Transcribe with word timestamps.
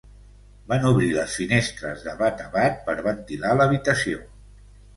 Van 0.71 0.87
obrir 0.91 1.09
les 1.17 1.35
finestres 1.41 2.03
de 2.07 2.17
bat 2.23 2.43
a 2.47 2.49
bat 2.57 2.81
per 2.89 2.99
ventilar 3.11 3.55
l'habitació. 3.61 4.27